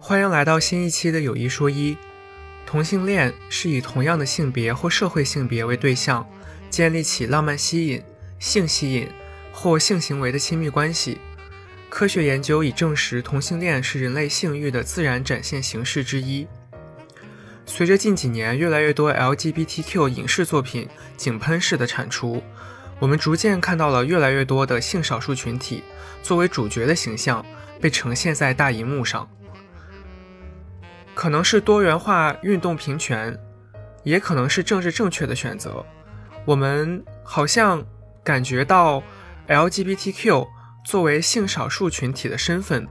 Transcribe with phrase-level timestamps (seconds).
[0.00, 1.96] 欢迎来到新一期的有一说一。
[2.64, 6.26] 同性恋是以同样的性别或社会性别为对象，
[6.70, 8.02] 建立起浪漫吸引、
[8.38, 9.08] 性吸引
[9.52, 11.18] 或性行为的亲密关系。
[11.90, 16.46] 科学研究已证实，同性恋是人类性欲的自然展现形式之一。
[17.66, 22.42] 随着近几年越来越多 LGBTQ 影视作品井喷式的产出，
[23.00, 25.82] 我们逐渐看到了越来越多的性少数群体
[26.22, 27.44] 作为主角的形象
[27.80, 29.28] 被呈现在大荧幕上。
[31.18, 33.36] 可能是多元化运动平权，
[34.04, 35.84] 也可能是政治正确的选择。
[36.44, 37.84] 我们好像
[38.22, 39.02] 感觉到
[39.48, 40.46] LGBTQ
[40.84, 42.86] 作为性少数群体的身份，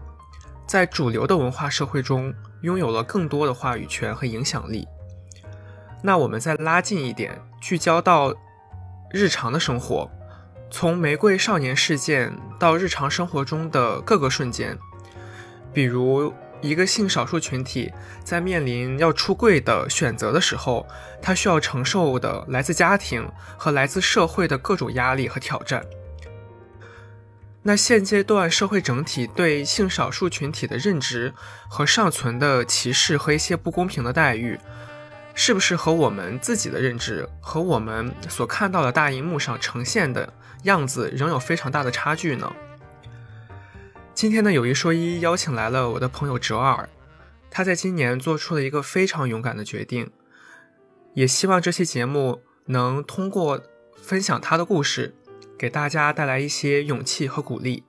[0.65, 4.85] 在主流的文化社会中拥有了更多的话语权和影响力。
[6.03, 8.35] 那我们再拉近一点，聚焦到
[9.09, 10.11] 日常的生活，
[10.69, 14.77] 从玫瑰少年事件到日常生活中的各个瞬间，
[15.71, 16.33] 比如。
[16.61, 17.91] 一个性少数群体
[18.23, 20.85] 在面临要出柜的选择的时候，
[21.21, 25.85] 他需要承受的来自家庭和来自社会的各种压力和挑战。
[27.63, 31.33] 那现阶段社会整体对性少数群体的认知
[31.67, 34.57] 和尚存的歧视和一些不公平的待遇，
[35.35, 42.51] 是不是和我们自己的认知和我们所看到的大荧幕上呈现的样子仍有非常大的差距呢？
[44.17, 46.89] 今天呢有一说一，邀请来了我的朋友哲尔，
[47.51, 50.09] 他在今年做出了一个非常勇敢的决定，
[51.13, 53.61] 也希望这期节目能通过
[54.01, 55.13] 分享他的故事，
[55.55, 57.83] 给大家带来一些勇气和鼓励。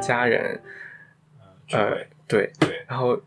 [0.00, 0.62] 家人，
[1.70, 2.52] 呃，对。
[2.58, 3.20] 对，然后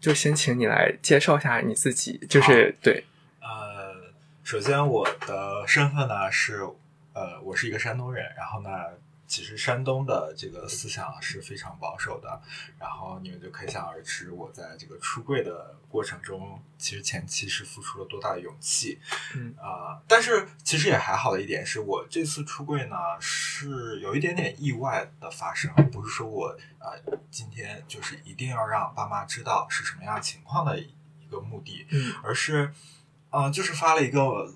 [0.00, 3.04] 就先请你来介绍一下你自己，就是对，
[3.40, 3.94] 呃，
[4.42, 6.60] 首先我的身份呢是，
[7.12, 8.70] 呃，我是一个山东人，然后呢。
[9.26, 12.40] 其实山东的这个思想是非常保守的，
[12.78, 19.00] 然后你们就可想而知，我在这个出柜的过程中，其实前期是付出了多大的勇气，
[19.34, 26.48] 嗯啊，但是其实也还好的一点是，我这次出柜呢是有一点点意外的发生，不是说我
[26.78, 26.92] 啊
[27.30, 32.72] 今天就是一定要让爸妈知道是什么样情况的一个目的，嗯，而是。
[33.34, 34.46] 嗯，就是发了一个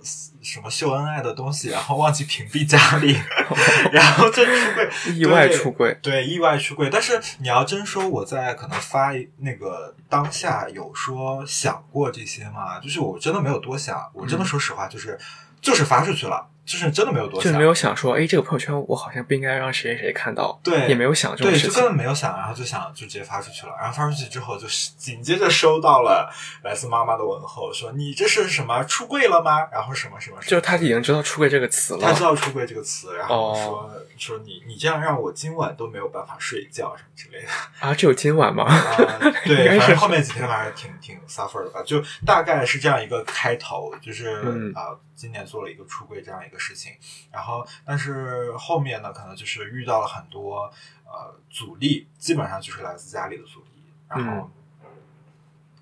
[0.40, 3.18] 什么秀恩爱的东西，然后忘记屏蔽家里，
[3.92, 6.88] 然后就出柜， 意外出柜，对，意外出柜。
[6.90, 12.78] 但是你要真说我在可能发那个当下有说想过这些吗？
[12.78, 15.18] 就是我真的没有多想，我真的说实话，就是
[15.60, 16.46] 就是发出去了。
[16.68, 26.30] 就是真的没有多想，就没有想说，哎，这个朋友圈我好像不应该让谁谁谁看到，对，也没有想这种事情，对，就根本没有想，然后就想就直接发出去了，然后发出去之后，就是紧接着收到了
[26.62, 29.66] 来自妈妈的问候，说你这是什么出柜了吗？
[29.72, 37.48] 然后什么什么，就他已经知道出柜这个词了，他知道出柜这个词，然后说说你你这样让我今晚都没有办法睡觉什么之类的
[37.80, 38.66] 啊，只有今晚吗？
[39.46, 44.28] 对，反正后面几天反正挺挺 suffer 的吧，就大概是这样一个开头，就是
[44.74, 44.92] 啊。
[45.18, 46.96] 今年做了一个出柜这样一个事情，
[47.30, 50.72] 然后但是后面呢，可能就是遇到了很多
[51.04, 53.92] 呃阻力，基本上就是来自家里的阻力。
[54.08, 54.50] 然后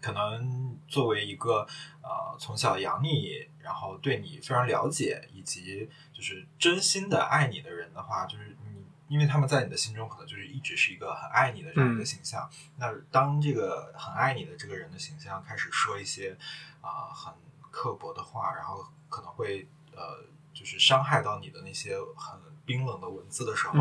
[0.00, 1.66] 可能作为一个
[2.02, 12.50] 呃从小养你，然后对你非常了解，以及就是真心的爱你的人的话，就是你，因为他们在你的心中可能就是一直是一个很爱你的这样一个形象。
[12.76, 16.36] 那当这个很爱你的这个人的形象开始说一些
[16.80, 17.32] 啊很
[17.70, 18.84] 刻薄的话，然后。
[19.08, 20.18] 可能会呃，
[20.58, 23.78] 就是伤害到你的那些很冰冷的文字的时候，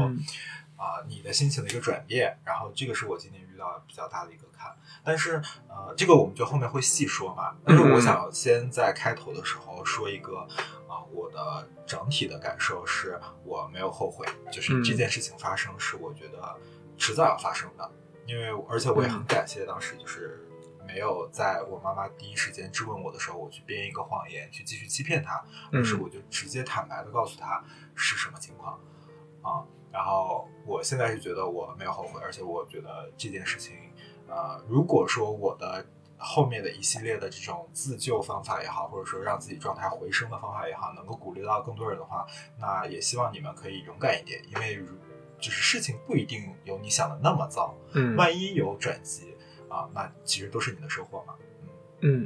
[0.75, 4.75] 啊，你的心情的一个转变，然后这个是我今年遇到比较大的一个坎。
[5.01, 7.55] 但是呃，这个我们就后面会细说嘛。
[7.63, 10.39] 但是我想先在开头的时候说一个
[10.89, 16.59] 啊，我的整体的感受是我没有后悔，就是这件事情发生是我觉得
[16.97, 17.89] 迟早要发生的，
[18.25, 20.41] 因为而且我也很感谢当时就是。
[20.85, 27.63] 没有在我妈妈第一时间质问我的时候，我去编一个谎言去继续欺骗她，而是我就直接坦白的告诉她
[27.95, 28.79] 是什么情况
[29.41, 29.65] 啊。
[29.91, 33.75] 然后我现在是觉得我没有后悔，而且我觉得这件事情，
[34.27, 35.85] 呃，如果说我的
[36.17, 42.25] 后面的一系列的这种自救方法也好，或者说让自己状态回升的方法也好，能够鼓励到更多人的话，
[42.59, 44.83] 那也希望你们可以勇敢一点，因为
[45.39, 49.34] 就是事情不一定有你想的那么糟，嗯，万一有转机。
[49.75, 51.33] 啊，那其实都是你的收获嘛。
[51.99, 52.25] 嗯，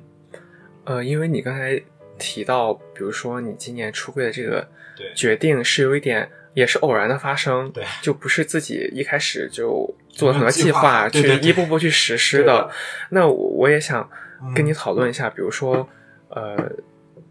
[0.83, 1.81] 呃，因为你刚才
[2.19, 4.67] 提到，比如说你今年出柜的这个
[5.15, 12.69] 决定是有一点，也是偶然的发生，对，就不是自己一开始就做很多计划，去一步步去实施的。
[13.09, 14.07] 那我也想
[14.55, 15.89] 跟你讨论一下，比如说
[16.29, 16.71] 呃，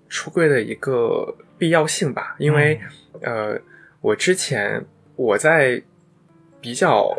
[0.09, 2.81] 出柜的一个必要性吧，因为
[3.23, 3.57] 呃，
[4.01, 5.81] 我之前我在
[6.61, 7.17] 比较。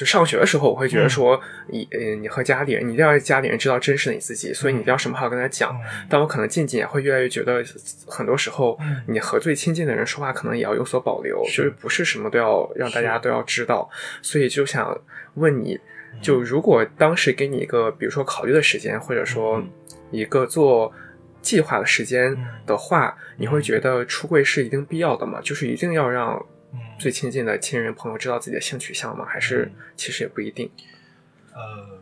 [0.00, 1.38] 就上学的时候，我会觉得说，
[1.68, 5.78] 你呃，你和家里人，你一定要让家里人知道真实的你自己，所以你一定要什么话跟他讲。
[6.08, 7.62] 但我可能近几年会越来越觉得，
[8.06, 13.90] 很多时候，你和最亲近的人说话，可能也要有所保留，就是不是什么都要让大家都要知道。
[14.22, 14.98] 所以就想
[15.34, 15.78] 问你，
[16.22, 19.62] 就如果当时给你一个，比如说考虑的时间，或者说
[20.10, 20.90] 一个做
[21.42, 25.40] 计划的时间的话，你会觉得出柜是一定必要的吗？
[25.42, 26.42] 就是一定要让。
[27.00, 29.24] 最亲近的亲人朋友知道自己的性取向吗？
[29.26, 30.70] 还是其实也不一定。
[31.54, 31.98] 呃，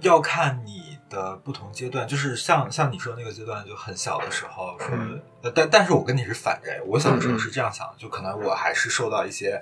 [0.00, 4.96] 要看你的不同阶段，就是像像你说那个阶段，就很小的时候说，
[5.52, 9.60] 但但是我跟你是反着，我小的时候是这样想，就可能我还是受到一些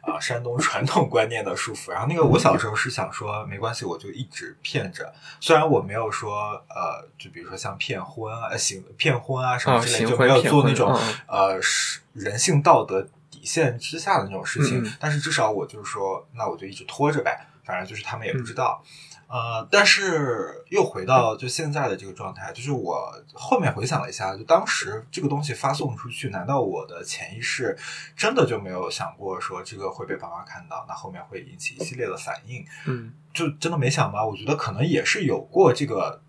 [0.00, 1.90] 啊山东 传统观念的束缚。
[1.92, 5.12] 然后那个我小时候是想说，没关系，我就一直骗着。
[5.38, 13.06] 虽然我没有说呃，就比如说像骗婚啊、行骗婚啊什么之类，就没有做那种呃是人性道德。
[13.38, 18.82] 底线之下的那种事情，但是至少我就是说，那我就一直拖着呗，反正就是他们也不知道。
[19.28, 27.76] 呃，但是又回到就现在的这个状态，就是我后面回想了一下，就当时这个东西发送出去，难道我的潜意识
[28.16, 32.64] 真的就没有想过说这个会被爸妈看到，那后面会引起一系列的反应？
[32.86, 34.24] 嗯，就真的没想吗？
[34.24, 36.22] 我觉得可能也是有过这个。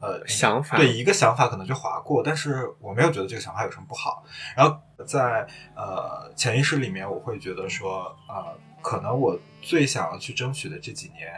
[0.00, 4.24] 呃，想法对一个想法可能就划过，但是我没有觉得这个想法有什么不好。
[4.56, 11.30] 然后在呃潜意识里面，我会觉得说，呃，可能我最想要去争取的这几年，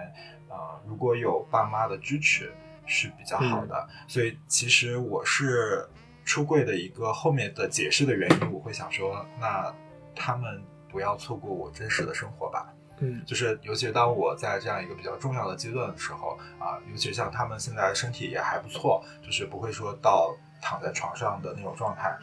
[0.49, 0.57] 呃，
[0.87, 2.53] 如果有爸妈的支持
[2.87, 3.89] 是比较好的。
[4.07, 5.85] 所以其实我是
[6.25, 9.75] 出柜的一个后面的解释的原因，我会想说，那
[10.15, 12.72] 他们不要错过我真实的生活吧。
[13.03, 22.17] 嗯，就是尤其是当我在这样一个比较重要的阶段的时候啊，尤其像他们现在身体也还不错，就是不会说到躺在床上的那种状态。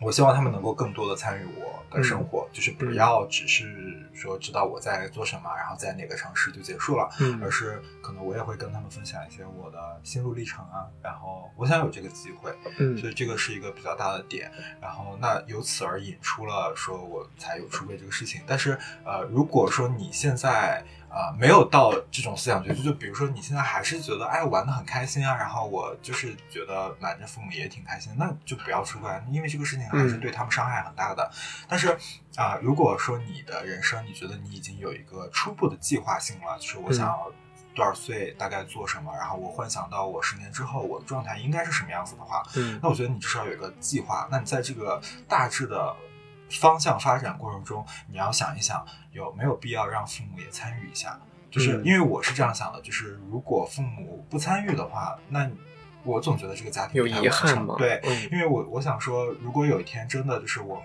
[0.00, 7.08] 我希望他们能够更多的参与我的生活，就是不要只是说知道我在做什么，然后在哪个城市就结束了，
[7.42, 10.88] 而是可能我也会跟他们分享一些我的心路历程啊。
[11.02, 12.50] 然后我想有这个机会，
[12.98, 14.50] 所以这个是一个比较大的点。
[14.80, 18.40] 然后那由此而引出了说我才有出柜这个事情。
[18.46, 20.82] 但是呃，如果说你现在。
[21.10, 31.28] 啊，没有到这种思想觉，就就比如说你现在还是觉得哎玩的很开心啊，然后我就是觉得瞒着父母也挺开心，那就不要出来，因为这个事情还是对他们伤害很大的。
[31.68, 31.98] 但是
[32.36, 37.28] 啊，如果说你的人生你觉得你已经有一个初步的计划性了，就是我想要
[37.74, 44.28] 多少岁大概做什么，然后我幻想到我十年之后我的状态应该是什么样子的话，嗯，那我觉得你至少有一个计划。
[44.30, 45.96] 那你在这个大致的。
[46.50, 51.18] 方向发展过程中，你要想一想，有没有必要让父母也参与一下？
[51.50, 55.50] 就是因为我是这样想的，就是如果父母不参与的话，那
[56.04, 57.74] 我总觉得这个家庭有遗憾吗？
[57.76, 58.00] 对，
[58.30, 60.84] 因为我我想说，如果有一天真的就是我们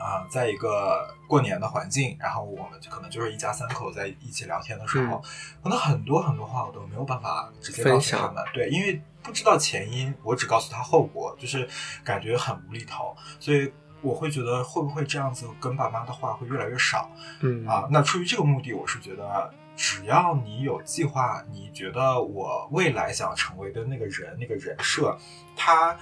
[0.00, 5.22] 啊，在一个过年的环境，然后我们可能就是一家三口在一起聊天的时候，
[5.62, 11.68] 可能很多很多话我都没有办法直接告诉他们，对，因为不知道前因，我只告诉他后果，就是
[12.02, 13.70] 感觉很无厘头，所以。
[14.02, 25.16] 我会觉得会不会这样子跟爸妈的话会越来越少，嗯啊，那出于这个目的，我是觉得只要你有计划，你觉得我未来想要成为的那个人那个人设，
[25.56, 25.96] 他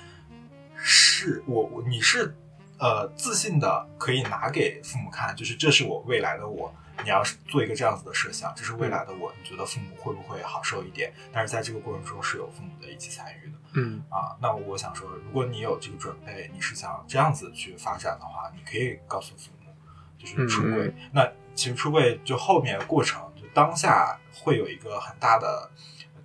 [0.76, 2.34] 是我我你是
[2.78, 6.72] 呃自信的可以拿给父母看，就是这是我未来的我。
[7.04, 11.12] 你要是做一个这样子的设想，这是未来的我，你觉得父母会不会好受一点？
[11.32, 19.72] 但是在这个过程中是有父母的一起参与的，嗯啊，那我想说，如果你有这个准备，你是想这样子去发展的话，你可以告诉父母，
[20.18, 20.92] 就是出轨。
[21.12, 25.70] 那其实出轨就后面过程，就当下会有一个很大的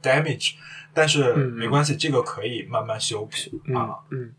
[0.02, 0.56] damage，
[0.94, 4.34] 但是没关系，这个可以慢慢修补啊，嗯。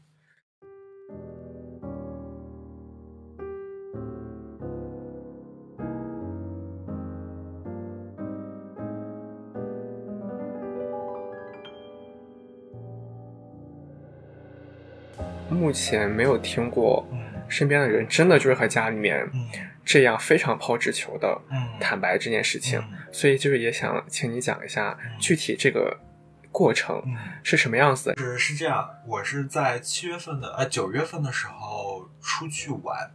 [15.64, 17.08] 目前没有听过，
[17.48, 19.26] 身边的人真的就是和家里面
[19.82, 21.40] 这样非常抛直球的
[21.80, 25.98] 坦白这件事情，所以就是也想请你讲一下具体这个
[26.52, 27.02] 过程
[27.42, 28.12] 是什么样子。
[28.18, 33.10] 是是这样，我是在七月份的呃九月份的时候出去玩。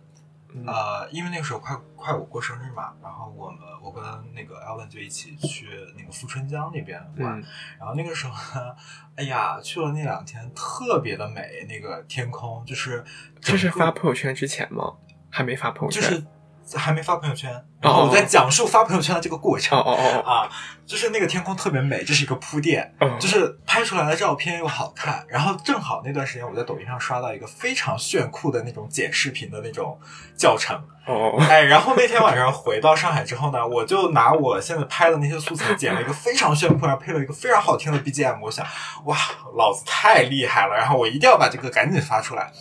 [0.65, 4.03] 呃，因为那个时候快快我过生日嘛，然后我们我跟
[4.33, 7.39] 那个 Alvin 就一起去那个富春江那边玩，
[7.77, 8.75] 然后那个时候呢，
[9.15, 13.03] 哎呀，去了那两天特别的美，那个天空就是
[13.39, 14.95] 这是发朋友圈之前吗？
[15.29, 16.25] 还没发朋友圈，就是
[16.75, 19.77] 还没发朋友圈，然后我在讲述发朋友圈的这个过程。
[19.79, 20.49] 哦哦哦啊，
[20.85, 25.25] 就是那个天空特别美，这是一个铺垫，就是拍出来的照片又好看。
[25.27, 29.99] 然后正好那段时间我在抖音上刷到一个非常炫酷的那种剪视频的那种
[30.37, 30.79] 教程。
[31.05, 38.39] 哦，哎，然后那天晚上回到上海之后呢，我就拿我现在拍的那些素材剪了一个非常炫酷，然后配了一个非常好听的 BGM。
[38.41, 38.63] 我想，
[39.05, 39.17] 哇，
[39.57, 40.75] 老子太厉害了！
[40.75, 42.51] 然后我一定要把这个赶紧发出来，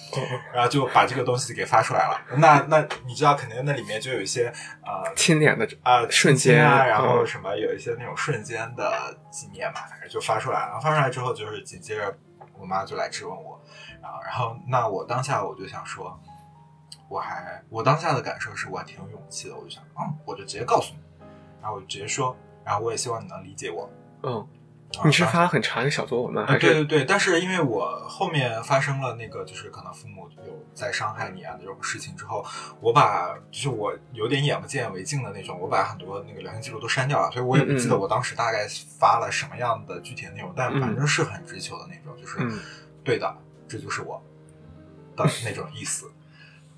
[0.54, 2.18] 然后就把这个东西给发出来了。
[2.38, 4.52] 那那你知道，肯定那里面就有一些
[4.84, 10.80] 呃亲脸的啊瞬间啊，然后什么有一些那种瞬间的纪念嘛，反正就发出来了。
[10.80, 12.16] 发出来之后，就是紧接着
[12.58, 13.60] 我妈就来质问我，
[14.02, 16.18] 然后然后那我当下我就想说。
[17.10, 21.00] 我还，我当下的感受是我还挺有勇气的，我就想，嗯，我就直接告诉你，
[21.58, 23.88] 然后我就直接说，然后我也希望你能理解我。
[24.24, 24.46] 嗯，
[25.04, 26.46] 你是发很长一个小作文吗？
[26.46, 32.44] 对对对，但是因为我后面发生了那个，就是可能父母有在伤害你啊这种事情之后，
[32.80, 38.66] 我把就是我有点眼不见为净的那种，我把很多那个聊天记录都删掉了，所以我也不记得我当时大概
[38.98, 42.38] 发了什么样的具体的内容，但反正是很追求的那种，就是
[43.04, 43.36] 对的，
[43.68, 44.22] 这就是我
[45.16, 46.10] 的那种意思。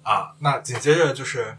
[0.03, 1.57] 啊，那紧接着就是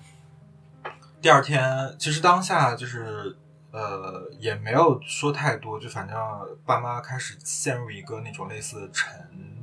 [1.21, 3.37] 第二天，其实当下就是
[3.71, 6.17] 呃也没有说太多，就反正
[6.65, 9.09] 爸妈开始陷入一个那种类似沉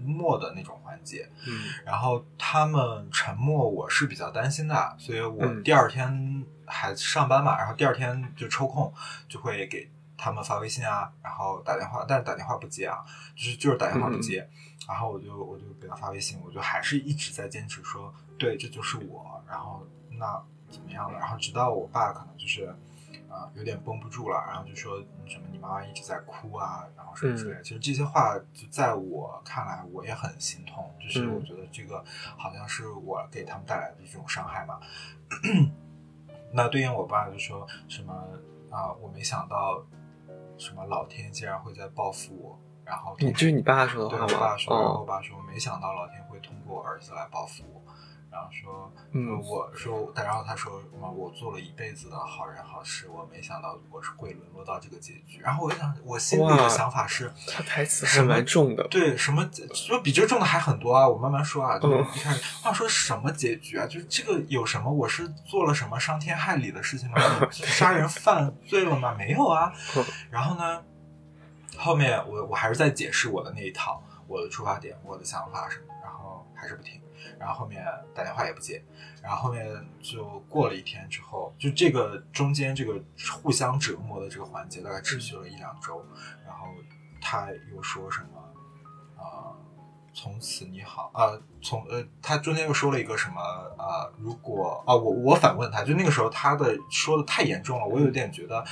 [0.05, 8.93] 默的那种环节，嗯，然后他们沉默，我是比较担心的，所以我第二天还上班嘛，然后第二天就抽空
[9.29, 13.05] 就会给他们发微信啊，然后打电话，但是打电话不接啊，
[13.37, 14.49] 就是就是打电话不接，
[14.89, 18.13] 然后我就我就给他发微信，我就还是一直在坚持说。
[18.39, 19.43] 对，这就是我。
[19.49, 21.19] 然后那怎么样了？
[21.19, 22.75] 然后直到我爸可能就是，
[23.29, 27.63] 呃，有点绷不住了，然后就说什么你妈妈一直在哭啊，然后什么之类的。
[27.63, 30.93] 其实这些话就在我看来，我也很心痛。
[31.01, 32.05] 就是我觉得这个
[32.37, 34.81] 好像是我给他们带来的这种伤害嘛。
[36.53, 38.13] 那对应我爸就说什么
[38.71, 39.85] 啊，我没想到
[40.57, 42.59] 什么老天竟然会在报复我。
[42.85, 44.27] 然后你就是你爸说的话吗？
[44.33, 47.83] 我爸说，然后我爸说，没想到老天会通过我儿子来报复我。
[48.31, 51.11] 然后说，嗯，我说，然后他说什么？
[51.11, 55.41] 我做了一辈子的好人好事，我没想到我是会沦落到这个结局。
[55.41, 58.87] 然后我就想，我心里的想法是，他台词还蛮重的。
[58.89, 61.09] 对，什么就比这重的还很多啊？
[61.09, 61.79] 我慢慢说啊。
[61.79, 63.87] 就一开始，话说什么结局啊？
[63.87, 64.93] 就是这个有什么？
[64.93, 67.17] 我是做了什么伤天害理的事情吗？
[67.51, 69.15] 杀人犯罪了吗？
[69.17, 69.73] 没有啊。
[70.31, 70.83] 然后呢，
[71.79, 77.01] 后面我我还是在解释我的那一套，我的出发点，我的想法什么，然后还是不听。
[77.39, 77.85] 然后后面
[78.15, 78.83] 打电话也不接，
[79.23, 79.67] 然后后面
[80.01, 83.01] 就过了一天之后，就这个中间这个
[83.43, 86.05] 互相折磨的这个环节大概持续了一两周，
[86.47, 86.67] 然后
[87.21, 89.53] 他又说什么啊，
[90.15, 93.41] 从此你好啊，从呃他中间又说了一个什么
[93.77, 98.65] 啊，如果啊我我反问他，就那个时候他的说的太严重了，我有点觉得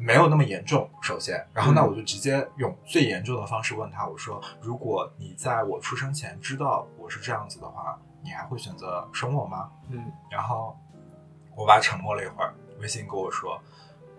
[0.00, 7.98] 没有那么严重，首先，然后那我就直接用最严重的方式问他，我说如果你在我出生前知道我是这样子的话。
[8.22, 9.70] 你还会选择生我吗？
[9.88, 10.76] 嗯，然后
[11.56, 13.58] 我爸沉默了一会儿，微信跟我说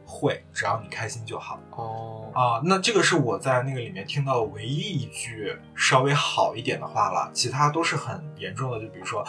[0.07, 1.59] 会，只要你开心就好。
[1.75, 8.79] 哦啊，那这个是我在那个里面听到的唯一一句稍微好一点的话了，其他都是很严重的。
[8.79, 9.23] 就比如说，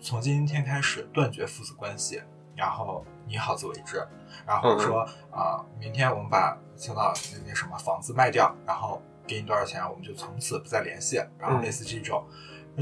[0.00, 2.22] 从今天开始断绝父子关系，
[2.56, 4.02] 然后你好自为之，
[4.46, 5.00] 然后说
[5.30, 12.24] 啊，明天我们把青岛那那什么房子卖掉，然后给你多少钱，我们就从此不再联系，然后类似这种。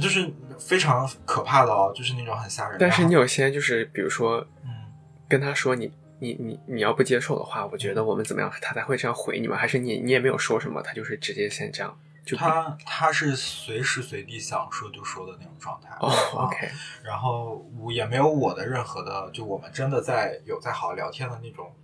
[0.01, 2.79] 就是非常可怕的哦，就是那种很吓人。
[2.81, 4.71] 但是你有些就是，比如说，嗯，
[5.29, 9.55] 跟他说你你你你要不接受的话，我觉得我们怎么样，他才会这样回你吗？
[9.55, 11.95] 还是你你也没有说什么，他就是直接先这样？
[12.25, 15.91] 就他他是随时随地想说就说的那种状态。
[16.01, 16.71] 哦，OK。
[17.03, 21.75] 然后我也没有我的任何的，就我们真的在有在好好聊天的那种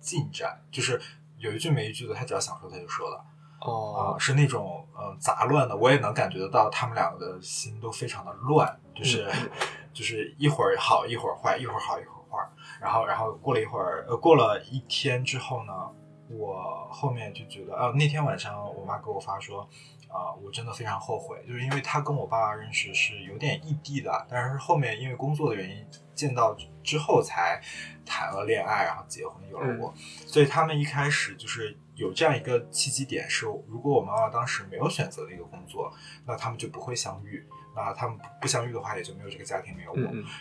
[0.00, 1.00] 进展，就是
[1.38, 3.24] 有一句没一句的，他只要想说他就说了。
[3.60, 9.30] 哦，是那种嗯杂乱的，我也能感觉得到他们两个的心都非常的乱，就是
[9.94, 12.50] 就是一会儿好一会儿坏，一会儿好一会儿坏。
[12.80, 15.72] 然后然后过了一会儿，呃，过了一天之后呢，
[16.32, 19.68] 我后面就觉得，呃，那天晚上我妈给我发说，
[20.08, 27.60] 啊，我真的非常后悔，就是因为她跟我爸认识是有点异地的，但是后面因为工作的原因见到之后才
[28.04, 29.92] 谈了恋爱，然后结婚有了我，
[30.26, 31.76] 所以他们一开始就是。
[31.94, 35.92] 有这样一个契机点是，如果我妈妈当时没有选择那个工作，
[36.26, 37.46] 那他们就不会相遇。
[37.76, 40.00] 那他们不相遇的话，也就没有这个家庭，没有我。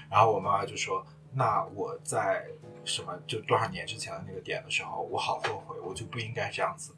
[0.10, 2.46] 然后我妈妈就说：“那我在
[2.84, 6.94] 什么就多少年之前的那个点的时候，我好后悔，我就不应该这样子。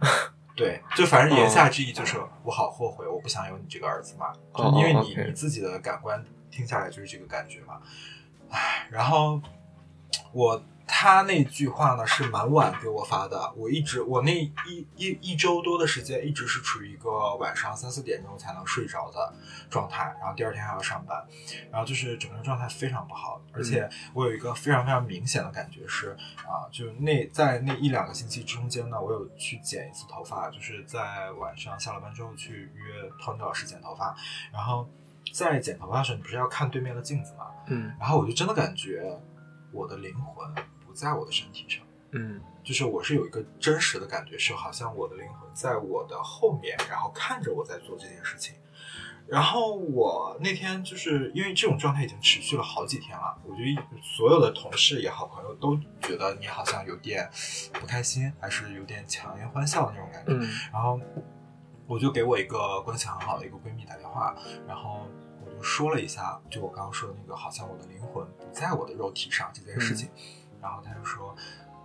[0.56, 7.80] ”对，就反正言下之意就是我好后悔，我不想有你这个儿子嘛，就因为你你自己的感官听下来就是这个感觉嘛。
[8.50, 9.40] 唉，然后
[10.32, 10.62] 我。
[10.86, 19.34] 他那句话呢是蛮晚给我发的，我一直我那一一一周多的时间一直是处于一个晚上三四点钟才能睡着的
[19.68, 21.26] 状态，然后第二天还要上班，
[21.72, 26.16] 然后就是整个人状态非常不好，而且我有一个非常非常明显的感觉是
[26.46, 34.16] 啊，就那在那一两个星期中间呢，我有去剪一次头发，就是在晚上下了班之后去约 Tony 老师剪头发，
[34.52, 34.88] 然后
[35.34, 37.46] 在剪头发的时候，你不是要看对面的镜子吗？
[37.66, 39.20] 嗯，然后我就真的感觉
[39.72, 40.54] 我的灵魂。
[40.96, 48.54] 在我的身体上，嗯，就是我是有一个真实的感觉，是好像我的灵魂在我的后面，然后看着我在做这件事情。
[49.28, 57.28] 然后我那天就是因为这种状态已经持续了好几天了，我觉得所有的同事也好，朋友都觉得你好像有点
[57.72, 60.32] 不开心，还是有点强颜欢笑的那种感觉。
[60.72, 61.00] 然后
[61.88, 64.32] 我就给我一个关系很好的一个闺蜜打电话，
[64.64, 65.08] 然后
[65.44, 70.08] 我就说了一下，就我刚刚说的那个，好像我的灵魂不在我的肉体上这件事情。
[70.66, 71.30] 然后他就说，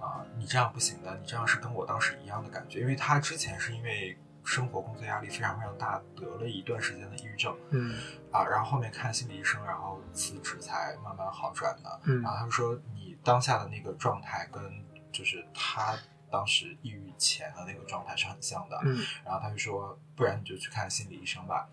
[0.02, 7.96] 啊，你这样不行的，你这样是跟我当时一样的感觉，因为他之前是因为生活工作压力非常非常大，得了一段时间的抑郁症，嗯，
[8.32, 14.64] 啊，然后后面看心理医生，然后辞职才慢慢好转的，嗯，然后他就说，你当下的那个状态跟
[15.12, 15.96] 就是他
[16.32, 21.70] 当时抑郁前的那个状态是很像的，嗯，然后他就说，不然你就去看心理医生吧。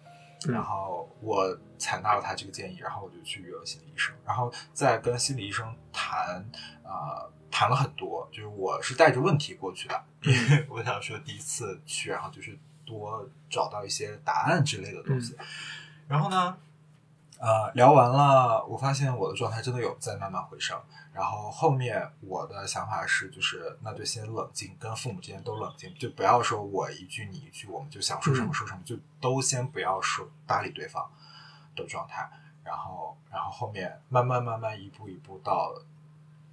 [0.46, 6.44] 然后我采纳了他这个建议，然后我就去约了心理医生，然后再跟心理医生谈，
[6.84, 15.36] 呃，谈了很多，就是我是带着问题过去的， 因为我想说第一次去，然后就是多找到一些答案之类的东西，
[16.06, 16.56] 然后呢。
[17.38, 20.76] 呃，聊完了，我发现我的状态真的有在慢慢回升。
[21.12, 31.10] 然后后面我的想法是，就是那就先冷静，跟父母之间都冷静，就不要说我一句你一句，我们就想说什么说什么，就都先不要说搭理对方
[31.74, 32.28] 的状态。
[32.64, 35.72] 然后，然后后面慢慢慢慢一步一步到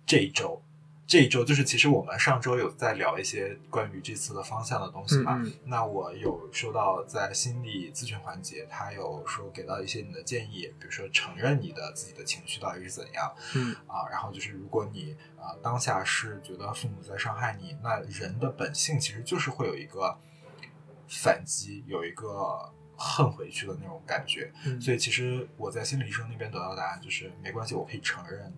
[0.06, 0.62] 这一周。
[1.08, 5.40] 这一周就是，其实我们上周有在聊一些关于这次的方向的东西嘛。
[5.64, 13.32] 那我有收到在心理咨询环节，他有说给到一些你的建议，比如说承认你的自己的情绪到底是怎样。
[13.56, 20.18] 嗯啊，然后就是如果你啊当下是觉得父母在伤害你，那人的本性其实就是会有一个
[21.08, 24.52] 反击，有一个恨回去的那种感觉。
[24.82, 28.52] 所以其实我在心理医生那边得到答案就是，没关系，我可以承认。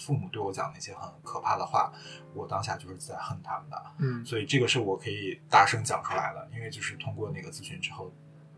[0.00, 1.92] 父母对我讲那些很可怕的话，
[2.34, 8.10] 我当下就是在恨他们的，嗯，所以这个是我可以大声讲出来的，因为就是通过那个咨询之后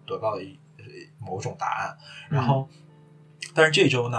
[0.06, 0.58] 得到了一
[1.18, 1.98] 某种答案。
[2.30, 2.68] 然后，
[3.54, 4.18] 但是这周呢，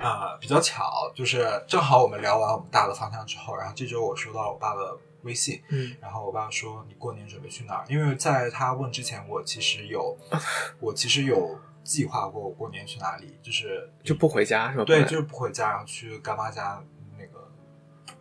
[0.00, 7.84] 啊，比较巧，就是正好我们聊完我们大的方向之后，然后这周我收到了我爸的微信，嗯，然后我爸说你过年准备去哪儿？
[7.88, 10.16] 因为在他问之前，我其实有，
[10.80, 11.58] 我其实有。
[11.84, 14.84] 计划过过年去哪里，就是就不回家是吧？
[14.84, 16.82] 对，就是不回家，然后去干妈家
[17.18, 17.48] 那个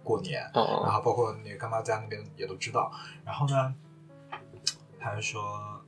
[0.03, 0.43] 过年。
[0.53, 0.83] 哦。
[0.83, 2.91] 然后包括那个干妈家那边也都知道。
[3.23, 3.73] 然后呢，
[4.99, 5.81] 他就说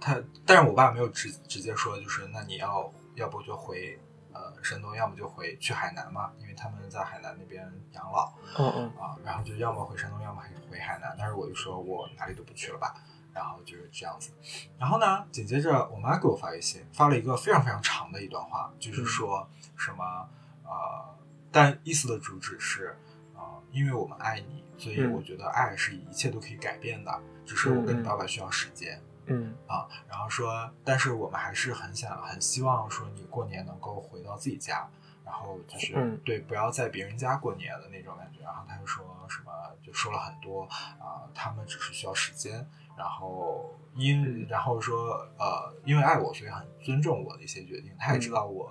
[0.00, 3.98] 他，但是我爸没有直直接说，就是那你要要不就回
[4.32, 8.32] 呃山东，要么就回去海南嘛，因为他们在海南那边养老。
[8.58, 8.84] 嗯嗯。
[8.96, 11.16] 啊，然后就要么回山东，要么回海南。
[11.18, 12.94] 但是我就说我哪里都不去了吧。
[13.38, 14.32] 然后就是这样子，
[14.76, 20.28] 然后呢，紧接着我妈给我发微信，发了一个非常非常长的一段话，就是说什么
[20.64, 21.16] 呃，
[21.52, 22.98] 但意思的主旨是
[23.36, 29.54] 啊，因为我们爱你，所以我觉得爱是一切都可以改变的，只是我跟你爸爸需要时间，嗯。
[29.68, 34.88] 啊，然后说，但是我们还是很想很希望说你过年能够回到自己家，
[35.24, 38.42] 然后就是对，不要在别人家过年的那种感觉。
[38.42, 40.64] 然后他就说什么，就说了很多
[40.98, 42.66] 啊，他们只是需要时间。
[42.98, 47.94] 然后因然后说呃，因为爱我，所以很尊重我的一些决定。
[47.98, 48.68] 他也知道我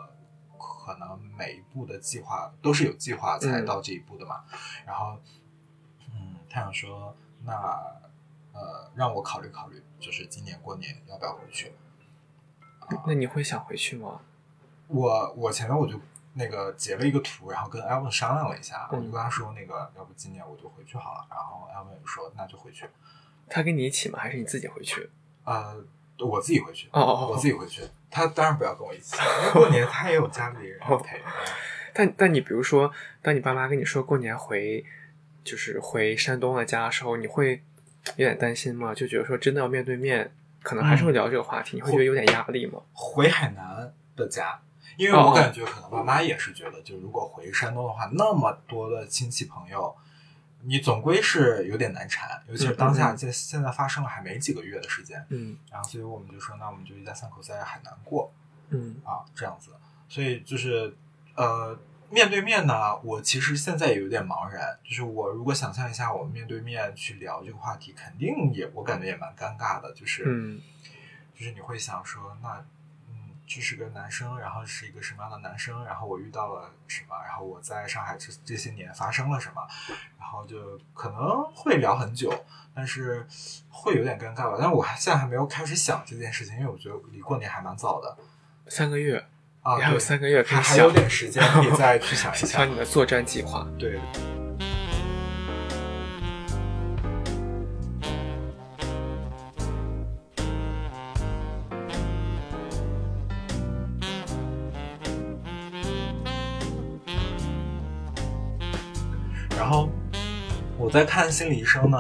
[0.60, 4.44] 可能每一步的计划都是有计划才到这一步的嘛。
[4.86, 5.18] 然后
[6.14, 7.54] 嗯，他想说那
[8.54, 11.74] 呃，让我考虑考虑，就是今年过年要不要回去？
[13.06, 14.22] 那你会想回去吗？
[14.88, 16.00] 我我前面我就
[16.34, 21.28] 那个截了一个图，然后跟艾文商量了一下，我就跟他说那个要不今年我就回去好了。
[21.30, 22.90] 然后艾文说那就回去。
[23.50, 24.20] 他跟你一起吗？
[24.20, 25.10] 还是你自己回去？
[25.46, 25.76] 呃，
[26.20, 26.88] 我自己回去。
[26.92, 27.82] 哦哦哦，我自己回去。
[28.10, 29.16] 他当然不要跟我一起，
[29.54, 31.22] 过年他也有家里人陪。
[31.94, 34.84] 但但你比如说，当你爸妈跟你说过年回，
[35.44, 37.62] 就是回山东的家的时候，你会
[38.16, 38.94] 有点担心吗？
[38.94, 40.32] 就觉得说真的要面对面，
[40.64, 42.82] 可能还是会聊这个话题，你会觉得有点压力吗？
[42.94, 44.60] 回海南的家，
[44.96, 49.96] 因为我感觉可能爸妈也是觉得，就如果回山东的话，那么多的亲戚朋友。
[50.68, 58.34] 你总归是有点难缠，尤其是当下现现在发生了还没几个月的时间，嗯，然后所以我们就说，那我们就一家三口在海南过，
[58.70, 59.72] 嗯啊这样子，
[60.10, 60.94] 所以就是
[61.36, 64.78] 呃，面对面呢，我其实现在也有点茫然。
[64.84, 69.94] 就是我如果想象一下，我们面对面去聊这个话题，肯定也我感觉也蛮尴尬的。
[69.94, 70.60] 就是，嗯，
[71.34, 72.66] 就是你会想说，那，嗯，
[73.48, 75.86] 这是个男生，然后是一个什么样的男生？
[75.86, 77.16] 然后我遇到了什么？
[77.26, 79.66] 然后我在上海这这些年发生了什么？
[80.20, 82.32] 然后就可能会聊很久，
[82.76, 83.26] 但是
[83.70, 84.58] 会有点尴尬吧。
[84.60, 88.18] 但是我还现在还没有开始想这件事情，因为我觉得离过年还蛮早的，
[88.68, 89.26] 三个月。
[89.62, 93.68] 啊，还有三个月可以想，还有点时间可以再去想一 想你的作战计划。
[93.78, 94.00] 对。
[110.88, 111.98] 我在看心理医生呢，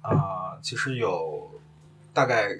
[0.00, 1.50] 啊，其实有
[2.14, 2.58] 大概。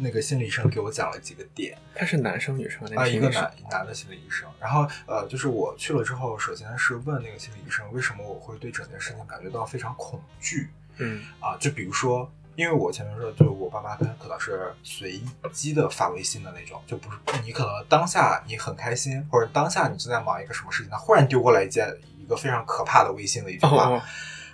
[0.00, 3.08] 那个心理医生给我讲了几个点，他是男生女生啊？
[3.08, 4.46] 一个男男的心理医生。
[4.60, 10.68] 然后呃，就是我去了之后，首先是问那个心理医生，为什么我会对整件事情感觉到非常恐惧？
[10.98, 24.02] 嗯啊，就比如说，因为我前面说，就是我爸妈他可能是随机的发微信的那种，就不是你可能当下你很开心，或者当下你正在忙一个什么事情，他忽然丢过来一件一个非常可怕的微信的一句话，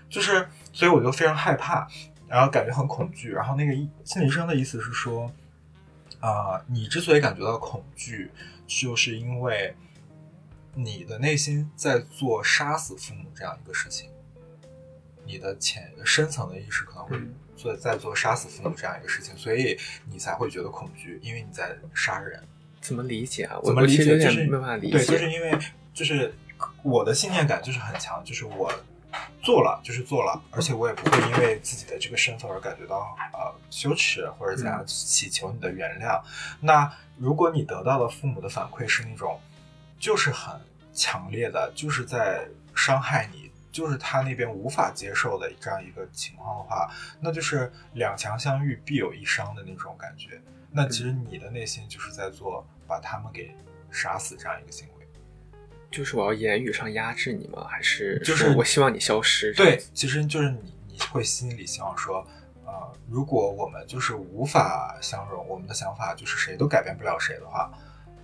[0.09, 1.89] 就是所以我就非常害怕。
[2.27, 5.31] 然后感觉很恐惧，然后那个心理医生的意思是说，
[6.19, 8.33] 啊，你之所以感觉到恐惧，
[8.67, 9.77] 就是因为
[10.75, 14.11] 你的内心在做杀死父母这样一个事情，
[15.25, 17.21] 你的潜深层的意识可能会
[17.55, 19.79] 做在做杀死父母这样一个事情，所以
[20.11, 22.43] 你才会觉得恐惧，因为你在杀人。
[22.81, 23.61] 怎么理解啊？
[23.63, 24.19] 怎么理解？
[24.19, 24.97] 就是没办法理解。
[24.97, 25.57] 对，就是因为
[25.93, 26.35] 就是
[26.83, 28.73] 我的信念感就是很强，就是我。
[29.45, 36.21] 做了就是做了，而且我也不会因为自己的这个身份而感觉到呃羞耻或者怎样祈求你的原谅。
[36.61, 39.39] 那如果你得到的父母的反馈是那种
[40.01, 40.59] 就是很
[40.95, 50.41] 强烈的，就是在伤害你，就是他那边无法接受的这样一个情况的话，那就是两强相遇必有一伤的那种感觉。
[50.71, 53.55] 那其实你的内心就是在做把他们给
[53.91, 54.94] 杀死这样一个行为。
[55.95, 57.65] 就是我要言语上压制你吗？
[57.71, 59.55] 还是就是我希望你消失？
[59.55, 62.27] 对，其实就是你，你会心里希望说，
[62.67, 62.73] 呃，
[63.09, 67.71] 如果我们就是无法相容，我们的想法就是谁都改变不了谁的话，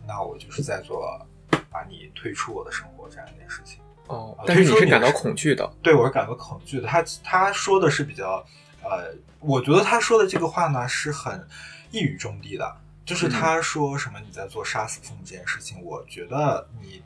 [0.05, 1.25] 那我就是在做
[1.71, 3.79] 把你退出我的生活这样一件事情。
[4.09, 5.73] 哦，但是你是感到恐惧的？
[5.81, 6.89] 对，我是感到恐惧的。
[6.89, 8.45] 他他说的是比较，
[8.83, 11.47] 呃，我觉得他说的这个话呢是很
[11.93, 17.01] 一语中的，的就是他说什么你在做杀死父母这件事情，我觉得你。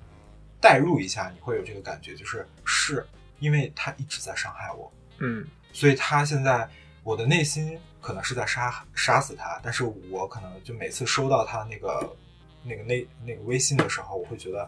[0.64, 3.06] 代入一下，你会有这个感觉，就是是
[3.38, 6.66] 因为他一直在伤害我，嗯，所以他现在
[7.02, 12.16] 我的内心可能是在杀杀死他，但是我可能就每次收到他那个
[12.62, 14.62] 那个那那个微信的时候，我会觉得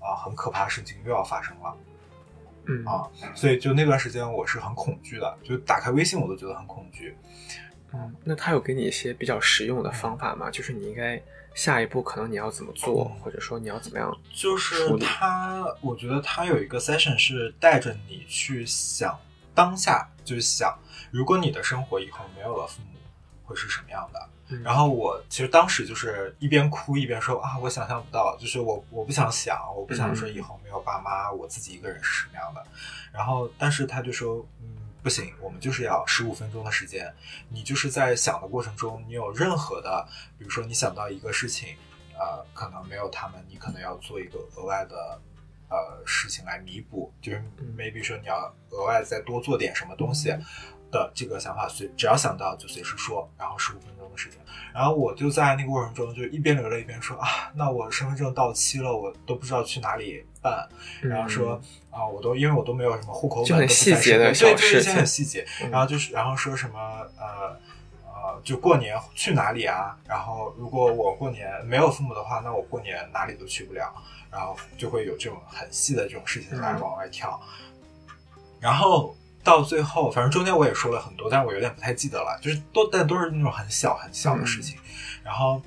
[0.00, 1.76] 啊，很可怕的事情又要发生了，
[2.64, 7.14] 嗯啊，所以就那段时间我是很恐惧的，就打开微信我都觉得很恐惧，
[7.92, 10.50] 嗯，那他有给你一些比较实用的方法吗？
[10.50, 11.22] 就是你应该。
[11.54, 14.16] 下一步可能你要怎么做，或者说你要怎么样？
[14.34, 19.18] 就是他，我觉得他有一个 session 是带着你去想
[19.54, 20.76] 当下，就是想
[21.10, 22.98] 如果你的生活以后没有了父母，
[23.44, 24.28] 会是什么样的。
[24.62, 32.62] 然后我其实当时就是一边哭一边说啊，我想象不到，就是我我不想想，我不想说以后没有爸妈，我自己一个人是什么样的。
[33.12, 34.81] 然后但是他就说，嗯。
[35.02, 37.12] 不行，我们就是要十五分钟的时间。
[37.48, 40.06] 你就是在想的过程中，你有任何的，
[40.38, 41.76] 比如说你想到一个事情，
[42.14, 45.20] 呃，可能没有他们，你可能要做一个额外的
[45.68, 47.42] 呃事情来弥补，就是
[47.76, 50.32] maybe 说你要额外再多做点什么东西
[50.92, 54.38] 的这个想法，随只要想到就随时说，然后十五分钟的时间。
[54.72, 60.66] 然后我就在那个过程中就一边流泪一边说啊，那我身份证到期了，我都不知道去哪里办。
[61.02, 65.46] 然后说啊，我都因为我都没有什么户口本，就很细节的对，就一些很细节。
[65.70, 66.78] 然后就是然后说什么
[67.18, 67.56] 呃
[68.06, 69.94] 呃，就过年去哪里啊？
[70.06, 73.92] 然后如果我过年没有父母的话，那我过年哪里都去不了。
[74.30, 77.38] 然后就会有这种很细的这种事情来往外跳。
[78.60, 79.14] 然后。
[79.44, 84.78] 到最后，反正中间我也说了很多，但是我有点不太记得了，就是都但都是那种很小很小的事情。
[85.24, 85.60] 然后，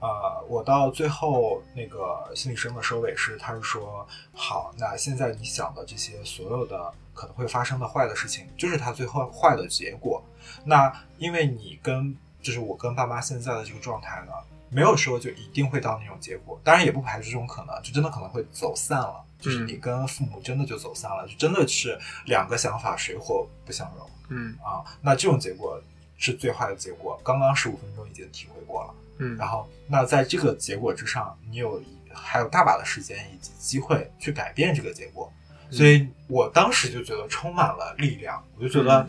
[0.00, 10.22] 呃，我到最后那个心理医生的收尾是，他是说，好，那现在你想的这些所有的可能会发生的坏的事情，就是他最后坏的结果。
[10.64, 14.32] 那因为你跟就是我跟爸妈现在的这个状态呢，
[14.68, 19.24] 没有说就一定会到那种结果，当然也不排除这种可能，就真的可能会走散了。
[19.42, 24.08] 就是你跟父母真的就走散了，就真的是两个想法水火不相容。
[24.30, 25.78] 嗯啊，那这种结果
[26.16, 27.20] 是最坏的结果。
[27.24, 28.94] 刚刚十五分钟已经体会过了。
[29.18, 31.82] 嗯，然后那在这个结果之上，你有
[32.14, 35.30] 还有大把的时间以及机会去改变这个结果，
[35.70, 39.06] 所以我当时就觉得充满了力量，我就觉得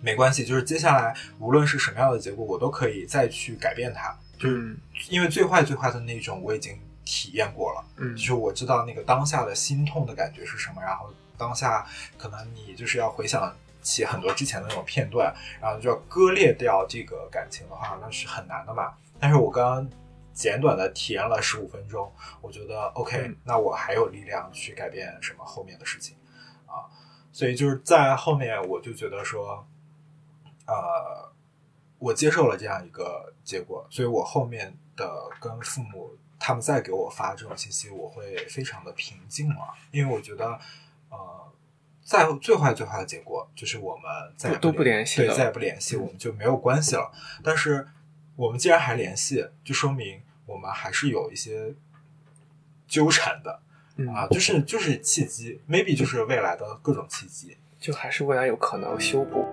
[0.00, 4.76] 没关系，就是接下来无论是什么样的结果，我都可以再去改变它，就是
[5.10, 11.86] 因为最坏最坏的那种我已经体验过了，嗯，就是我知道那个当下的心痛的感觉是什么，然后当下
[12.18, 18.92] 可能你就是要回想起很多之前的那种片段，然后就要割裂掉这个感情的话，那是很难的嘛。
[19.18, 19.90] 但是我刚刚。
[20.34, 22.10] 简短的体验了十五分钟，
[22.40, 26.16] 我觉得 OK，那我还有力量去改变什么后面的事情
[26.64, 26.88] 啊，
[27.30, 29.62] 所以就是在后面我就觉得说，
[30.66, 31.30] 呃，
[31.98, 40.58] 我接受了这样一个结果，所以我后面的跟父母他们再给我发这种信息，我会非常的平静了，因为我觉得，
[41.10, 41.52] 呃，
[42.04, 44.04] 在最坏最坏的结果就是我们
[44.36, 47.12] 再都不联系了，对，再也不联系，我们就没有关系了，
[47.44, 47.86] 但是。
[48.34, 51.74] 我们既然还联系，就说明我们还是有一些
[52.88, 53.60] 纠缠的
[54.10, 59.46] 啊，就是就是契机，maybe 就是未来的各种契机，就还是未来有可能修补。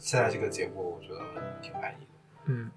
[0.00, 1.20] 现在这个结果，我觉得
[1.62, 2.06] 挺满意。
[2.46, 2.70] 嗯。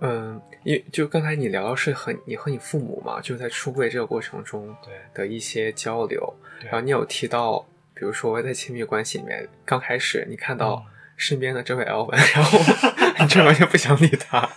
[0.00, 4.72] 嗯，因就刚才你聊的是和你和你父母嘛，就在出柜这个过程中
[5.12, 10.84] 的一些交流，然后你有提到，比如说在亲密关系里面，刚开始你看到
[11.16, 12.58] 身边的这位 L 文，然后
[13.18, 14.48] 你这完全不想理他，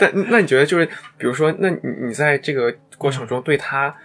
[0.00, 3.96] 但那你觉得就是，比如说，那你你在这个过程中对他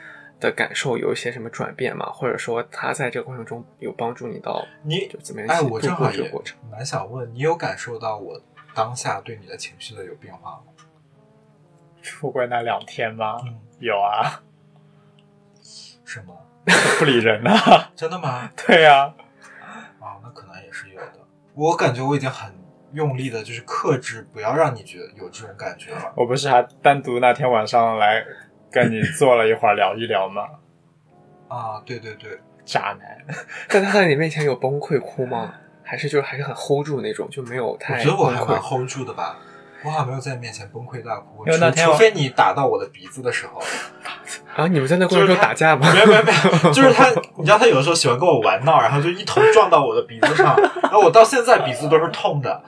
[0.43, 2.05] 的感受有一些什么转变吗？
[2.11, 5.49] 或者说他在这个过程中有帮助你到你就怎么样？
[5.49, 6.31] 哎，我正好也
[6.71, 8.39] 蛮想问你，有感受到我？
[8.75, 10.63] 当下对你的情绪的有变化吗？
[12.01, 13.37] 出轨那两天吗？
[13.79, 14.41] 有啊。
[16.05, 16.35] 什么？
[16.99, 17.51] 不理人呐？
[17.95, 18.49] 真的吗？
[18.67, 19.13] 对呀。
[19.99, 21.19] 啊，那可能也是有的。
[21.53, 22.51] 我感觉我已经很
[22.93, 26.11] 用力的，就是克制，不要让你觉得有这种感觉了。
[26.15, 28.25] 我不是还单独那天晚上来
[28.73, 30.47] 跟你坐了一会儿聊一聊吗？
[31.47, 33.35] 啊，对对对，渣男。
[33.69, 35.53] 但他在你面前有崩溃哭吗？
[35.83, 37.99] 还是就是还是很 hold 住那种，就没有太。
[37.99, 39.37] 我觉得我还蛮 hold 住的吧，
[39.83, 41.45] 我好像没有在你面前崩溃大哭。
[41.45, 43.61] 因为那天，除非你打到我的鼻子的时候。
[44.55, 45.91] 啊，你们在那过程中打架吗？
[45.93, 46.31] 没有没有没
[46.63, 52.63] 有， 就是他，你知道他有的时候喜欢跟我玩闹，然后就一头撞到我的鼻子上，然后我到现在鼻子都是痛的。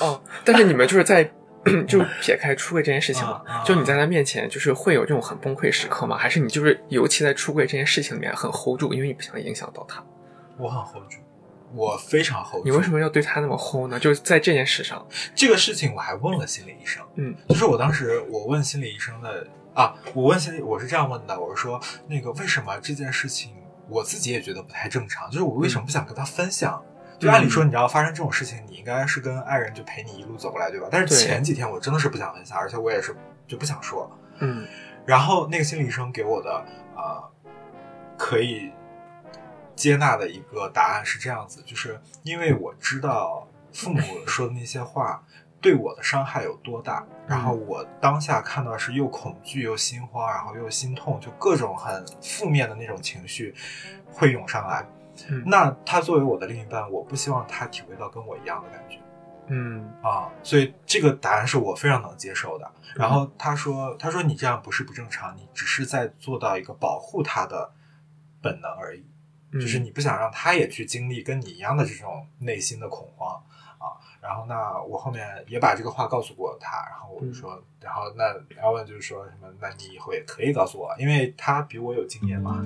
[0.00, 1.30] 哦，但是你们就是在
[1.88, 6.16] 就撇开出柜这件事情嘛，就你在他面前就是会有这种很崩溃时刻吗？
[6.16, 10.04] 还是你就是尤其在出柜这件事情里面很 hold 住，因为你不想影响到他？
[10.58, 11.18] 我很 hold 住。
[11.74, 13.98] 我非常 hold 住你为什么要对他那么 hold 呢？
[13.98, 17.02] 就是在这件事上，这个事情我还问了心理医生。
[17.16, 23.54] 嗯，就是我当时我问心理医生的啊，我问心理我是这样问的，我是说那个为什么这件事情
[23.88, 26.80] 我自己也觉得不太正常，就是我为什么不想跟他分享？
[27.18, 30.88] 就按理说，你要发生这种事情，你应该是跟爱人就陪你一路走过来，对吧？
[30.90, 33.14] 但是前几天我真的是不想分享，而且我也是
[33.46, 34.10] 就不想说。
[34.38, 34.66] 嗯，
[35.06, 36.64] 然后那个心理医生给我的
[36.96, 37.30] 呃，
[38.18, 38.72] 可以。
[39.76, 45.20] 接纳的一个答案是这样子，就是因为我知道父母说的那些话
[45.60, 53.52] 对我的伤害有多大，然后我当下看到是又恐惧又心慌，然后又心痛，就各种很负面的那种情绪
[54.12, 54.86] 会涌上来。
[55.46, 58.98] 那他作为我的另一半，我不希望他体会到跟我一样的感觉。
[59.46, 62.70] 嗯啊，所以这个答案是我非常能接受的。
[62.96, 67.72] 然后他说：“他说你这样不是不正常，你只是在做到一个保护他的
[68.40, 69.04] 本能而已。”
[69.52, 73.40] 就是你不想让他也去经历跟你一样的这种内心的恐慌
[73.78, 82.64] 啊，然后那我后面也把这个话告诉过他，然后我就说，然后那 L 问就是说什么，那你以后也可以告诉我，因为他比我有经验嘛。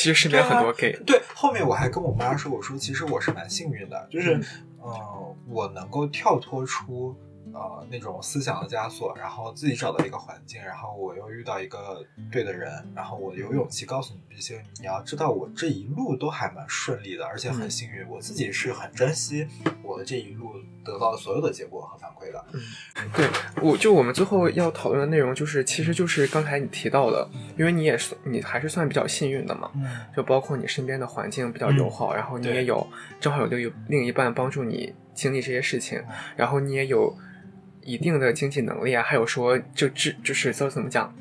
[0.00, 4.34] 其实身边很多 gay，对，后面我还跟我妈说，我说其实我是蛮幸运的，就是，
[4.82, 7.14] 嗯，我能够跳脱出
[7.52, 19.46] 呃那种思想的枷锁，然后自己找到一个环境，然后我又遇到一个对的人，然后我有勇气告诉你这些，你要知道我这一路都还蛮顺利的，而且很幸运，我自己是很珍惜
[19.82, 20.52] 我的这一路
[20.84, 22.44] 得到的所有的结果和反馈的。
[22.52, 22.60] 嗯，
[23.14, 23.28] 对，
[23.62, 29.70] 我就我们最后要讨论的内容就是，其实就是刚才你提到的，因为你也是你还是算比较幸运的嘛，
[30.16, 32.86] 就包括你身边的环境比较友好，然后你也有
[33.20, 36.02] 正好有另另一半帮助你经历这些事情，
[36.36, 37.12] 然后你也有。
[37.90, 41.12] 一定的经济能力啊，还有说就知就是说怎么讲，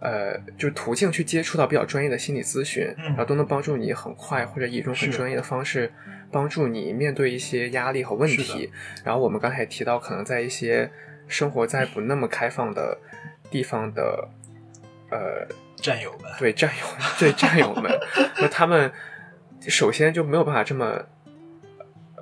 [0.00, 5.92] 呃，就是途径去接触到比较专业的心理咨询，然后都能帮助你很快或者以一种很专业的方式
[6.30, 8.70] 帮助你面对一些压力和问题。
[9.04, 10.90] 然后我们刚才也提到，可能在一些
[11.26, 12.96] 生活在不那么开放的
[13.50, 14.28] 地方的
[15.10, 16.86] 呃战友们，对战友
[17.18, 17.92] 对战友们，
[18.40, 18.90] 那他们
[19.68, 21.04] 首先就没有办法这么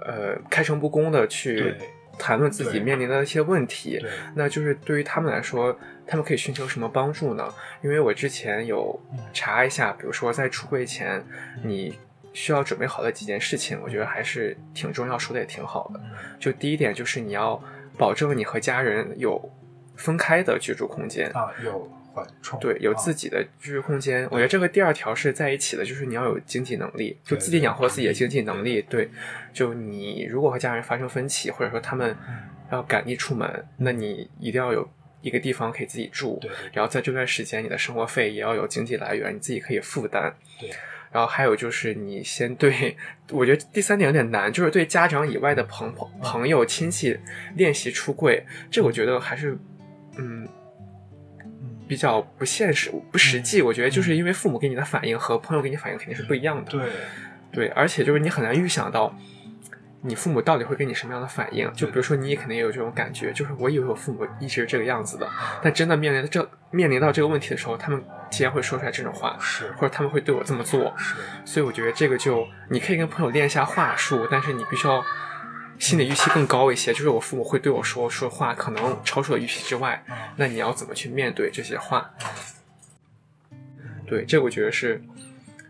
[0.05, 1.75] 呃开诚布公的去。
[2.19, 4.01] 谈论自己面临的一些问题，
[4.35, 5.77] 那就是对于他们来说，
[6.07, 7.49] 他们可以寻求什么帮助呢？
[7.83, 8.99] 因为我之前有
[9.33, 11.25] 查一下，比如说在出柜前，
[11.63, 11.99] 你
[12.33, 16.01] 需要准备好的几件事情，我觉得还是挺重要，说的也挺好的。
[16.39, 17.63] 就第一点就是你要
[17.97, 19.51] 保证你和家人有
[19.97, 21.91] 分开的居住空间啊，有。
[22.61, 24.25] 对，有自己的居住空间。
[24.31, 28.81] 我觉得这个第二条是在一起的，就是你要有经济能力，就自己养活自己的经济能力。
[28.89, 29.09] 对，
[29.53, 32.17] 就你如果和家人发生分歧，或者说他们
[32.71, 34.89] 要赶你出门，那你一定要有
[35.21, 36.39] 一个地方可以自己住。
[36.41, 40.35] 对，然后在这段时间，你的生活费也要有经济来源，你自己可以负担。
[40.59, 40.71] 对，
[41.13, 42.97] 然后还有就是你先对，
[43.31, 47.19] 我觉得第三点有点难，就是对家长以外的朋朋朋友亲戚
[47.57, 48.45] 练习出柜。
[48.71, 49.59] 这我觉得还是，
[50.17, 50.49] 嗯。
[51.87, 56.71] 比较不现实、不实际，我觉得就是因为父母给你的反应和朋友给你反应肯定是不一样的。
[56.71, 56.89] 对，
[57.53, 59.17] 对，而且就是你很难预想到
[60.03, 61.73] 你父母到底会给你什么样的反应。
[61.75, 65.29] 就比如说，你也肯定也有这种感觉，就是我以为我父母一直是这个样子的，
[65.63, 71.15] 但真的面临这面临到这个问题的时候，他们竟然会说出来这种话，是，或者他们会对我这么做，是。
[71.45, 75.05] 所以我觉得这个就你可以跟朋友练一下话术，但是你必须要。
[75.79, 80.05] 心理预期更高一些，就是我父母会对我说说话，可能超出了预期之外。
[80.37, 82.11] 那你要怎么去面对这些话？
[84.07, 85.03] 对，这我觉得是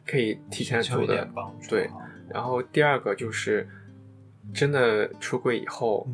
[0.07, 1.29] 可以提前做的。
[1.69, 1.91] 对，
[2.29, 3.69] 然后第二个就是
[4.55, 6.07] 真的出柜以后，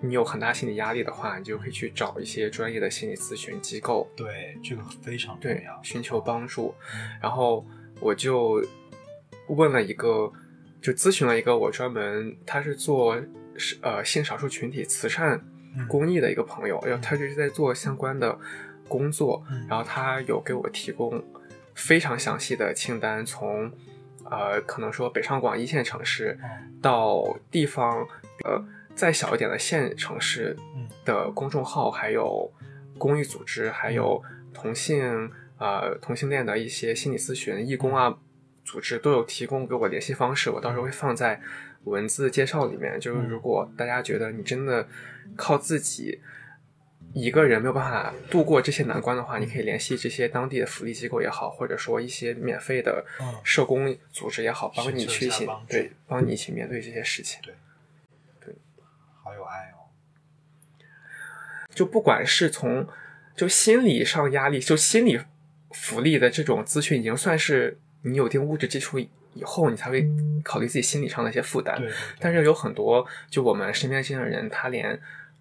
[0.00, 4.08] 你有很大心理压力的话，你就可以去找一些专业的心理咨询机构。
[4.16, 6.74] 对，这个非常重要，寻求帮助。
[7.22, 7.64] 然后
[8.00, 8.62] 我就
[9.48, 10.32] 问了一个。
[10.80, 13.20] 就咨询了一个我专门他是做
[13.56, 15.40] 是呃性少数群体慈善
[15.88, 18.38] 公益的一个朋友，然后他就是在做相关的
[18.88, 21.22] 工作，然后他有给我提供
[21.74, 23.70] 非常详细的清单，从
[24.24, 26.38] 呃可能说北上广一线城市
[26.80, 28.06] 到地方
[28.44, 28.64] 呃
[28.94, 30.56] 再小一点的县城市
[31.04, 32.50] 的公众号，还有
[32.96, 34.22] 公益组织，还有
[34.54, 38.16] 同性呃同性恋的一些心理咨询义工啊。
[38.68, 41.40] 组织都有提供给我联系方式，我到时候会放在
[41.84, 43.00] 文字介绍里面。
[43.00, 44.86] 就是如果大家觉得你真的
[45.36, 46.20] 靠自己
[47.14, 53.02] 一个人没有办法度过这些难关的话，你可以联系这些当地的福利机构也好，或者说一些免费的
[53.42, 57.40] 社工组织也好，帮你去一起对，帮你一起面对这些事情。
[57.42, 57.54] 对，
[58.44, 58.54] 对，
[59.24, 59.88] 好有爱哦。
[61.70, 62.86] 就不管是从
[63.34, 65.18] 就心理上压力，就心理
[65.70, 67.78] 福利的这种资讯，已经算是。
[68.02, 70.08] 你有一定物质基础以后，你才会
[70.42, 71.78] 考虑自己心理上的一些负担。
[71.78, 75.00] 对，但是有很多就我们身边这些人，他连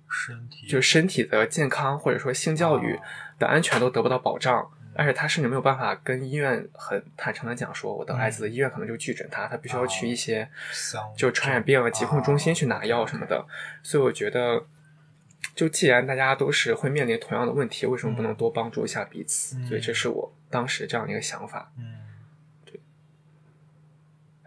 [0.09, 2.99] 身体就是身体的健康或者说性教育
[3.39, 10.47] 的安全都得不到保障，而且他甚至没有办法跟医院很坦诚的讲说，我得艾滋，医院可能就拒诊他，他必须要去一些
[11.15, 13.45] 就传染病疾控中心去拿药什么的。
[13.83, 14.65] 所以我觉得，
[15.55, 19.57] 就既然大家都是会面临同样的问题，为什么不能多帮助一下彼此？
[19.65, 21.71] 所以这是我当时这样的一个想法。
[21.77, 22.06] 嗯。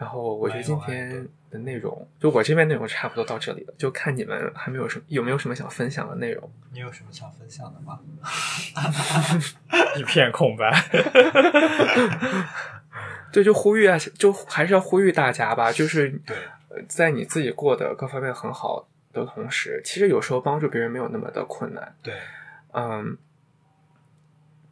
[0.00, 6.50] 然后我觉得今天的内容，就我这边内容差不多到这里了，就看你们还没有什么有没有什么想分享的内容？
[6.72, 8.00] 你有什么想分享的吗？
[10.00, 10.72] 一片空白。
[13.30, 16.18] 对，就呼吁啊，就还是要呼吁大家吧，就是，
[16.88, 21.94] 在你自己过得各方面很好的同时，其实有时候帮助别人没有那么的困难。
[22.02, 22.14] 对，
[22.72, 23.18] 嗯，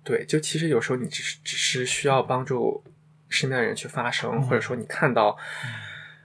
[0.02, 2.82] 对，就其实有时候你只是只是需要帮助。
[3.28, 5.36] 身边的人去发声，或者说你看到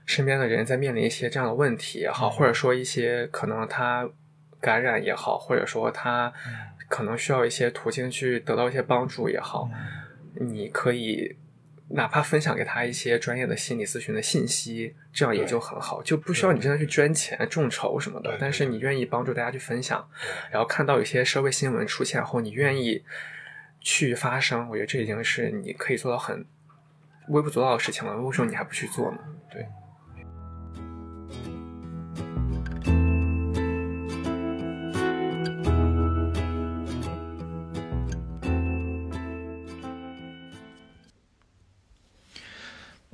[0.06, 4.08] 身边的人在面临一些这样的问题也好，或者说一些可能他
[4.60, 6.32] 感染也好，或者说他
[6.88, 9.68] 可能需要一些途径去得到一些帮助也好，
[10.34, 11.36] 你可以
[11.90, 16.52] 哪怕分享给他一些专业的心理咨询的信息，这样也就很好，就不需要。
[16.52, 18.36] 你真的去捐钱众筹什么的。
[18.40, 20.06] 但是你愿意帮助大家去分享，
[20.50, 23.04] 然后看到有些社会新闻出现后，你愿意
[23.80, 26.44] 去发声，我觉得这已经是你可以做到很
[27.28, 28.16] 微不足道的事情了。
[28.18, 29.18] 为什么你还不去做呢？
[29.50, 29.66] 对。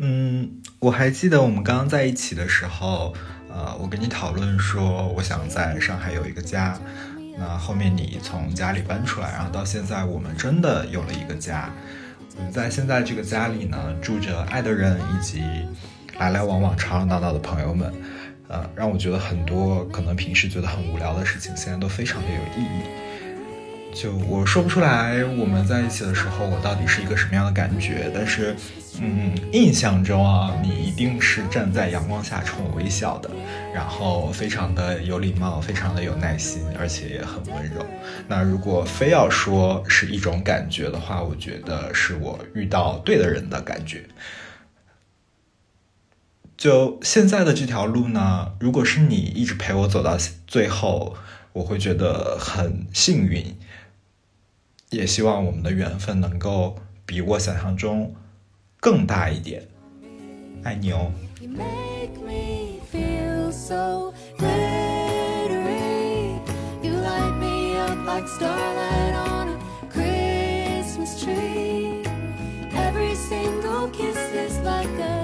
[0.03, 3.15] 嗯，我还记得我们刚刚在一起的时候，
[3.49, 6.79] 呃，我跟你讨论说，我想在上海有一个家。
[7.39, 11.71] 那后面你从家里搬出来，然后到现在我们真的有了一个家。
[12.51, 15.43] 在现在这个家里呢，住着爱的人以及
[16.19, 17.93] 来来往往、吵吵闹闹的朋友们。
[18.49, 22.83] 呃，让我觉得很多可能平时觉得很无聊的事情，现在都非常的有意义。
[23.93, 28.11] 就我说不出来，我们在一起的时候，我到底是一个什么样的感觉？
[28.15, 28.55] 但是，
[29.01, 33.29] 嗯，印象中啊，你一定是站在阳光下冲我微笑的，
[33.75, 37.85] 然后非常的有礼貌，非常的有耐心，而且也很温柔。
[38.29, 44.05] 那如果非要说是一种感觉的话，我觉得是我遇到对的人的感觉。
[46.57, 50.17] 就现在的这条路呢，如果是你一直陪我走到
[50.47, 51.17] 最后，
[51.53, 53.45] 我会觉得很幸运。
[54.91, 56.77] 也希望我们的缘分能够
[57.07, 58.13] 比我想象中
[58.81, 59.63] 更大一点，
[60.65, 61.11] 爱你哦。
[72.73, 75.20] Every single kiss is like a